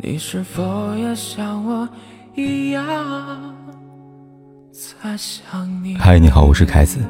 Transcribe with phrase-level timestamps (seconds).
[0.00, 1.88] 你是否也像我
[2.36, 2.84] 一样
[4.70, 5.96] 在想你？
[5.96, 7.00] 嗨，你好，我是凯子，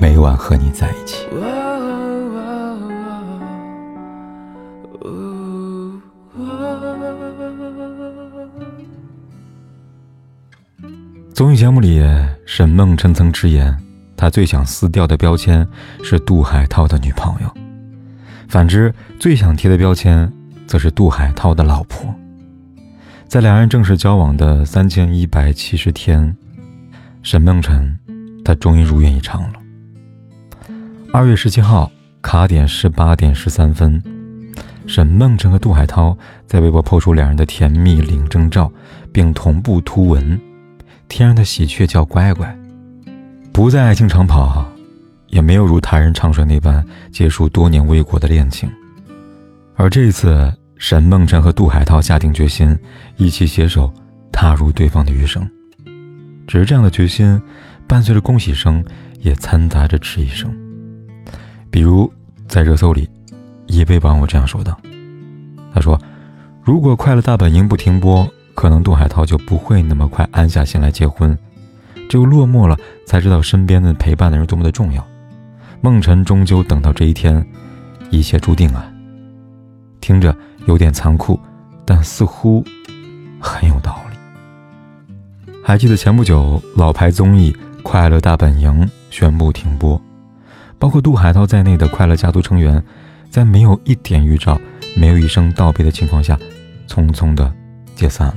[0.00, 1.26] 每晚和你在一起。
[11.34, 12.02] 综艺节目里，
[12.46, 13.76] 沈梦辰曾直言，
[14.16, 15.68] 他最想撕掉的标签
[16.02, 17.54] 是杜海涛的女朋友，
[18.48, 20.32] 反之，最想贴的标签。
[20.66, 22.14] 则是杜海涛的老婆。
[23.28, 26.36] 在两人正式交往的三千一百七十天，
[27.22, 27.98] 沈梦辰，
[28.44, 29.58] 他终于如愿以偿了。
[31.12, 31.90] 二月十七号，
[32.20, 34.02] 卡点十八点十三分，
[34.86, 38.70] 沈梦辰和杜海涛在微博抛出两人的甜蜜领证照，
[39.12, 40.38] 并同步图文
[41.08, 42.54] ：“天上的喜鹊叫乖乖。”
[43.52, 44.66] 不再爱情长跑，
[45.28, 48.70] 也没有如他人唱衰那般结束多年未果的恋情，
[49.74, 50.52] 而这一次。
[50.78, 52.76] 沈梦辰和杜海涛下定决心，
[53.16, 53.88] 一起携手
[54.32, 55.48] 踏入对方的余生。
[56.44, 57.40] 只是这样的决心，
[57.86, 58.84] 伴随着恭喜声，
[59.20, 60.52] 也掺杂着质疑声。
[61.70, 62.12] 比如
[62.48, 63.08] 在热搜里，
[63.68, 64.76] 一位网友这样说道
[65.72, 65.96] ：“他说，
[66.64, 71.38] 如果《快乐大本营》不停播，可能杜海涛就不会那么快安下心来结婚。
[72.08, 72.76] 只有落寞了，
[73.06, 75.06] 才知道身边的陪伴的人多么的重要。
[75.80, 77.46] 梦辰终究等到这一天，
[78.10, 78.84] 一切注定啊。”
[80.02, 80.36] 听着。
[80.66, 81.40] 有点残酷，
[81.84, 82.64] 但似乎
[83.40, 85.52] 很有道理。
[85.64, 87.50] 还记得前不久老牌综艺
[87.82, 88.70] 《快乐大本营》
[89.10, 90.00] 宣布停播，
[90.78, 92.80] 包括杜海涛在内的快乐家族成员，
[93.28, 94.56] 在没有一点预兆、
[94.94, 96.38] 没有一声道别的情况下，
[96.86, 97.52] 匆匆的
[97.96, 98.36] 解散了。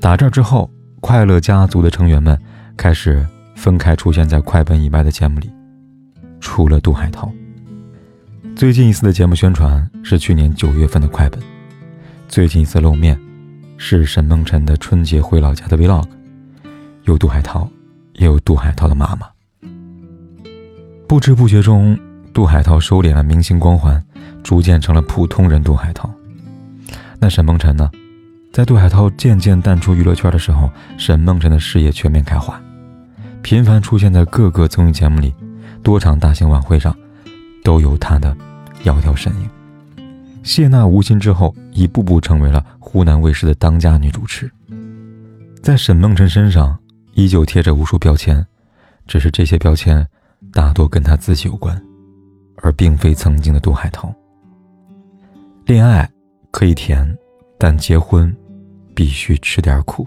[0.00, 2.40] 打这之后，快乐家族的成员们
[2.74, 3.22] 开始
[3.54, 5.52] 分开出现在快本以外的节目里，
[6.40, 7.30] 除了杜海涛。
[8.56, 11.42] 最近一次的节目宣传是去年九月份的快本，
[12.28, 13.18] 最近一次露面
[13.76, 16.06] 是沈梦辰的春节回老家的 vlog，
[17.02, 17.68] 有杜海涛，
[18.12, 19.26] 也有杜海涛的妈妈。
[21.08, 21.98] 不知不觉中，
[22.32, 24.00] 杜海涛收敛了明星光环，
[24.44, 26.08] 逐渐成了普通人杜海涛。
[27.18, 27.90] 那沈梦辰呢？
[28.52, 32.60] 在杜海涛渐渐淡出娱乐圈的时候，沈梦辰的事业全面开花，
[33.42, 35.34] 频繁出现在各个综艺节目里，
[35.82, 36.94] 多场大型晚会上。
[37.64, 38.36] 都有她的
[38.84, 39.50] 窈窕身影。
[40.44, 44.48] 谢娜无心之后，一步步成为了湖南卫视的当家女主持。
[45.62, 46.78] 在沈梦辰身上，
[47.14, 48.46] 依旧贴着无数标签，
[49.06, 50.06] 只是这些标签
[50.52, 51.82] 大多跟她自己有关，
[52.56, 54.14] 而并非曾经的杜海涛。
[55.64, 56.06] 恋爱
[56.50, 57.16] 可以甜，
[57.58, 58.30] 但结婚
[58.94, 60.06] 必须吃点苦。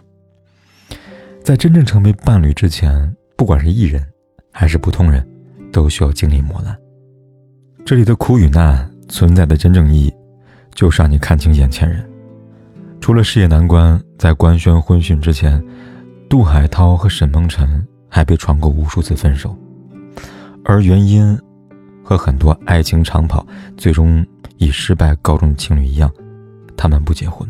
[1.43, 4.05] 在真正成为伴侣之前，不管是艺人
[4.51, 5.27] 还是普通人，
[5.73, 6.77] 都需要经历磨难。
[7.87, 10.13] 这里的苦与难存在的真正意义，
[10.75, 12.05] 就是让你看清眼前人。
[12.99, 15.63] 除了事业难关，在官宣婚讯之前，
[16.29, 19.55] 杜海涛和沈梦辰还被传过无数次分手，
[20.65, 21.39] 而原因
[22.03, 24.25] 和很多爱情长跑最终
[24.57, 26.11] 以失败告终的情侣一样，
[26.75, 27.49] 他们不结婚。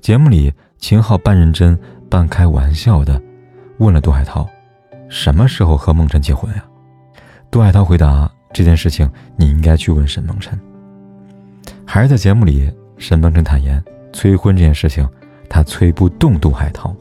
[0.00, 1.78] 节目里，秦昊半认真
[2.08, 3.20] 半开玩笑的
[3.76, 4.48] 问了杜海涛
[5.10, 6.64] ：“什么时候和梦辰结婚呀？”
[7.52, 8.33] 杜海涛回答。
[8.54, 10.58] 这件事情你应该去问沈梦辰。
[11.84, 13.82] 还是在节目里，沈梦辰坦言，
[14.12, 15.06] 催婚这件事情
[15.50, 16.94] 他催不动杜海涛。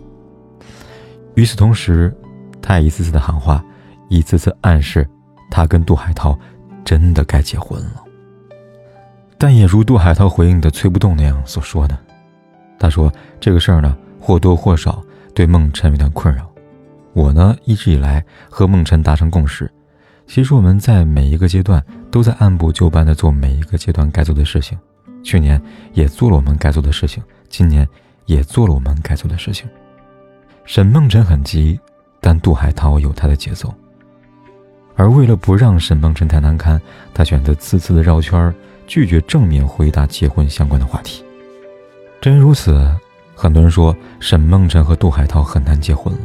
[1.35, 2.13] 与此同时，
[2.61, 3.63] 他也一次次的喊话，
[4.09, 5.07] 一次次暗示，
[5.49, 6.37] 他跟杜海涛
[6.83, 8.03] 真的该结婚了。
[9.37, 11.97] 但也如杜海涛回应的催不动那样所说的，
[12.79, 15.03] 他说这个事儿呢，或多或少
[15.35, 16.49] 对梦辰有点困扰。
[17.13, 19.71] 我呢，一直以来和梦辰达成共识。
[20.25, 24.77] 其实我们在每一个阶段都在按部就班的做每一个阶段该做的事情，
[25.23, 25.61] 去年
[25.93, 27.87] 也做了我们该做的事情，今年
[28.25, 29.69] 也做了我们该做的事情。
[30.65, 31.79] 沈梦辰很急，
[32.19, 33.71] 但杜海涛有他的节奏。
[34.95, 36.81] 而为了不让沈梦辰太难堪，
[37.13, 38.53] 他选择次次的绕圈，
[38.87, 41.23] 拒绝正面回答结婚相关的话题。
[42.21, 42.89] 真如此，
[43.35, 46.19] 很多人说沈梦辰和杜海涛很难结婚了，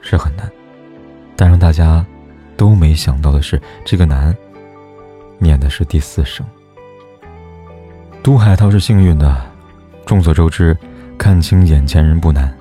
[0.00, 0.50] 是很难，
[1.36, 2.04] 但让大家。
[2.60, 4.36] 都没想到的是，这个男
[5.38, 6.44] 念的是第四声。
[8.22, 9.50] 杜海涛是幸运的，
[10.04, 10.76] 众所周知，
[11.16, 12.54] 看清眼前人不难，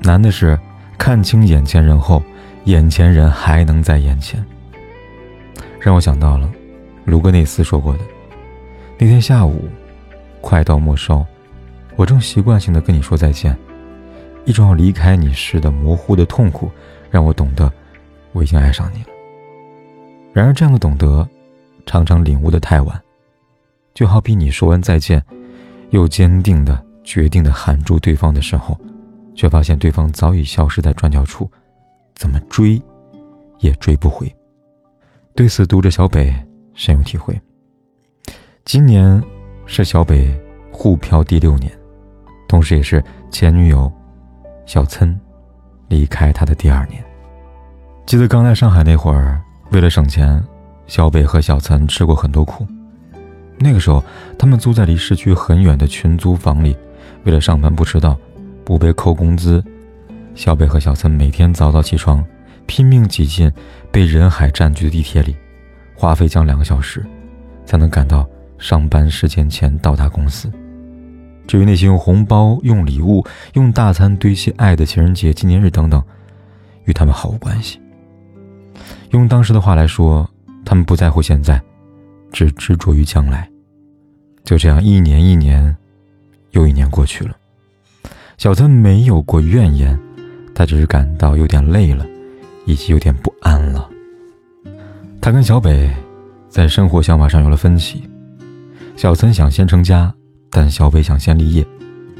[0.00, 0.58] 难的是
[0.96, 2.22] 看清眼前人后，
[2.64, 4.42] 眼前人还能在眼前。
[5.78, 6.50] 让我想到了
[7.04, 8.00] 卢格内斯说过的：
[8.96, 9.68] 那天下午，
[10.40, 11.22] 快到末梢，
[11.96, 13.54] 我正习惯性的跟你说再见，
[14.46, 16.70] 一种要离开你时的模糊的痛苦，
[17.10, 17.70] 让我懂得
[18.32, 19.08] 我已经爱上你了。
[20.36, 21.26] 然而，这样的懂得，
[21.86, 23.02] 常常领悟的太晚，
[23.94, 25.24] 就好比你说完再见，
[25.92, 28.78] 又坚定的、决定的喊住对方的时候，
[29.34, 31.50] 却发现对方早已消失在转角处，
[32.14, 32.78] 怎么追，
[33.60, 34.30] 也追不回。
[35.34, 36.30] 对此，读者小北
[36.74, 37.40] 深有体会。
[38.66, 39.22] 今年
[39.64, 40.38] 是小北
[40.70, 41.72] 沪漂第六年，
[42.46, 43.90] 同时也是前女友
[44.66, 45.18] 小岑
[45.88, 47.02] 离开他的第二年。
[48.04, 49.40] 记得刚来上海那会儿，
[49.70, 50.42] 为了省钱，
[50.86, 52.66] 小北和小岑吃过很多苦。
[53.58, 54.02] 那个时候，
[54.38, 56.76] 他们租在离市区很远的群租房里，
[57.24, 58.16] 为了上班不迟到，
[58.64, 59.62] 不被扣工资，
[60.34, 62.24] 小北和小岑每天早早起床，
[62.66, 63.50] 拼命挤进
[63.90, 65.34] 被人海占据的地铁里，
[65.94, 67.04] 花费将两个小时，
[67.64, 68.28] 才能赶到
[68.58, 70.50] 上班时间前到达公司。
[71.46, 73.24] 至于那些用红包、用礼物、
[73.54, 76.02] 用大餐堆砌爱的情人节、纪念日等等，
[76.84, 77.80] 与他们毫无关系。
[79.10, 80.28] 用当时的话来说，
[80.64, 81.60] 他们不在乎现在。
[82.32, 83.48] 只执着于将来，
[84.44, 85.74] 就这样一年一年，
[86.50, 87.34] 又一年过去了。
[88.36, 89.98] 小岑没有过怨言，
[90.54, 92.04] 他只是感到有点累了，
[92.66, 93.88] 以及有点不安了。
[95.22, 95.90] 他跟小北
[96.50, 98.02] 在生活想法上有了分歧。
[98.96, 100.12] 小岑想先成家，
[100.50, 101.66] 但小北想先立业。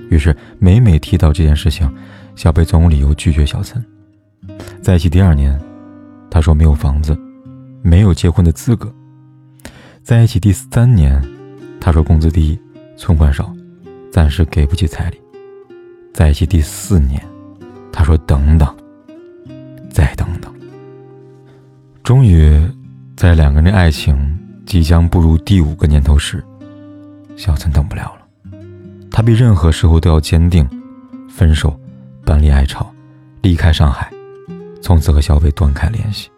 [0.08, 1.92] 于是每每提到这件事情，
[2.36, 3.84] 小北总有理由拒绝小岑。
[4.80, 5.60] 在一起第二年，
[6.36, 7.18] 他说没有房子，
[7.80, 8.94] 没有结婚的资格。
[10.02, 11.18] 在一起第三年，
[11.80, 12.60] 他说工资低，
[12.94, 13.50] 存款少，
[14.12, 15.18] 暂时给不起彩礼。
[16.12, 17.18] 在一起第四年，
[17.90, 18.68] 他说等等，
[19.88, 20.52] 再等等。
[22.02, 22.68] 终于，
[23.16, 26.44] 在两个人的爱情即将步入第五个年头时，
[27.34, 28.58] 小岑等不了了。
[29.10, 30.68] 他比任何时候都要坚定，
[31.30, 31.74] 分手，
[32.26, 32.86] 搬离爱巢，
[33.40, 34.12] 离开上海，
[34.86, 36.30] 从此和小北断开联系。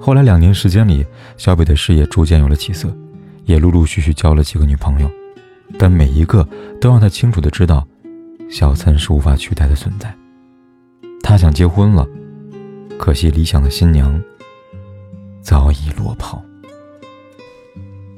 [0.00, 1.04] 后来两年时间里，
[1.36, 2.90] 小北的事业逐渐有了起色，
[3.44, 5.10] 也陆陆续续交了几个女朋友，
[5.78, 6.42] 但每一个
[6.80, 7.86] 都让他清楚的知道，
[8.50, 10.10] 小岑是无法取代的存在。
[11.22, 12.08] 他想结婚了，
[12.98, 14.18] 可惜理想的新娘
[15.42, 16.42] 早已落跑。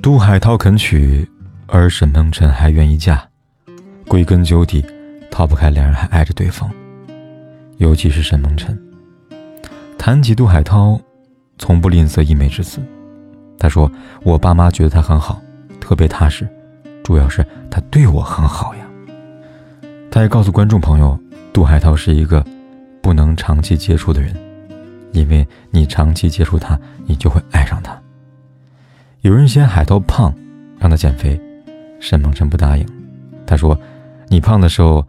[0.01, 1.29] 杜海涛肯娶，
[1.67, 3.29] 而沈梦辰还愿意嫁，
[4.07, 4.87] 归根究底，
[5.33, 6.71] 逃不开两人还爱着对方，
[7.79, 8.79] 尤其是沈梦辰。
[9.99, 11.01] 谈起杜海涛。
[11.57, 12.83] 从不吝啬溢美之词。
[13.61, 13.91] 他说
[14.25, 15.41] ：“我爸妈觉得他很好，
[15.81, 16.49] 特别踏实，
[17.05, 18.85] 主要是他对我很好呀。”
[20.11, 21.17] 他也告诉观众朋友，
[21.53, 22.45] 杜海涛是一个
[23.01, 24.35] 不能长期接触的人，
[25.13, 27.97] 因为你长期接触他，你就会爱上他。
[29.21, 30.35] 有人嫌海涛胖，
[30.81, 31.41] 让他减肥，
[32.01, 32.85] 沈梦辰不答应。
[33.47, 33.79] 他说
[34.27, 35.07] ：“你胖的时候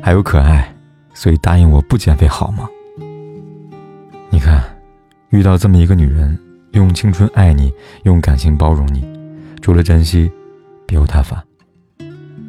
[0.00, 0.74] 还有可爱，
[1.22, 2.68] 所以答应我不减肥好吗？”
[4.28, 4.60] 你看。
[5.30, 6.38] 遇到这么一个女人，
[6.72, 7.72] 用青春爱你，
[8.02, 9.02] 用感情包容你，
[9.62, 10.30] 除了珍惜，
[10.86, 11.42] 别无他法。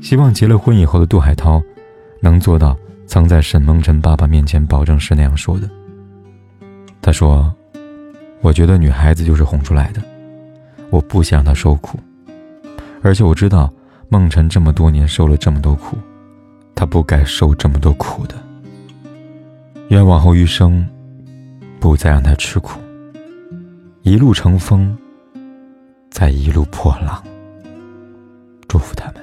[0.02, 1.64] 希望结了婚以后的杜海涛，
[2.20, 2.76] 能做到
[3.08, 5.70] 曾在沈梦辰爸爸面前保证是那样说的。
[7.02, 7.56] 他说
[8.44, 10.02] ：“我觉得女孩子就是哄出来的，
[10.90, 11.98] 我不想让她受苦，
[13.02, 13.72] 而且我知道
[14.10, 15.98] 梦辰这么多年受了这么多苦，
[16.76, 18.36] 她不该受这么多苦的。
[19.94, 20.84] 愿往后余生。”
[21.80, 22.80] 不再让他吃苦，
[24.04, 24.98] 一路乘风，
[26.10, 27.22] 再一路破浪。
[28.70, 29.23] 祝福他们。